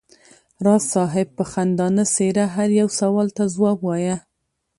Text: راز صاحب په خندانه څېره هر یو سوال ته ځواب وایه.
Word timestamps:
راز 0.65 0.83
صاحب 0.93 1.27
په 1.37 1.43
خندانه 1.51 2.03
څېره 2.13 2.45
هر 2.55 2.69
یو 2.79 2.89
سوال 2.99 3.27
ته 3.37 3.43
ځواب 3.53 3.77
وایه. 3.83 4.15